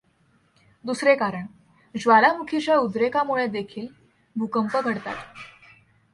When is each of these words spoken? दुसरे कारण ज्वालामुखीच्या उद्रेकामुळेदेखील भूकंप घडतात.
दुसरे 0.85 1.15
कारण 1.15 1.45
ज्वालामुखीच्या 1.95 2.77
उद्रेकामुळेदेखील 2.77 3.87
भूकंप 4.35 4.77
घडतात. 4.77 5.15